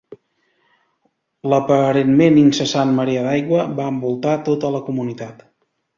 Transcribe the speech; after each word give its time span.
L'aparentment 1.51 2.41
incessant 2.45 2.97
marea 3.01 3.27
d'aigua 3.27 3.67
va 3.81 3.87
envoltar 3.95 4.35
tota 4.49 4.73
la 4.79 4.85
comunitat. 4.89 5.45